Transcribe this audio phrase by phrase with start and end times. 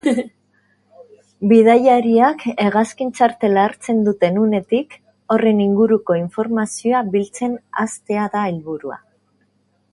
[1.51, 4.97] Bidaiariak hegazkin-txartela hartzen duten unetik,
[5.35, 9.03] horren inguruko informazioa biltzen hastea da helburua.